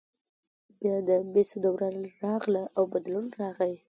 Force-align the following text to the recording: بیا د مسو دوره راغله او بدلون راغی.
بیا 0.79 0.95
د 1.07 1.11
مسو 1.33 1.57
دوره 1.65 1.87
راغله 2.23 2.63
او 2.77 2.83
بدلون 2.93 3.25
راغی. 3.39 3.73